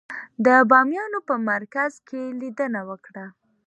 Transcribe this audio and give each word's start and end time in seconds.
د 0.45 0.47
بامیانو 0.69 1.19
په 1.27 1.35
مرکز 1.49 1.91
کې 2.07 2.21
لیدنه 2.39 2.81
وکړه. 2.89 3.25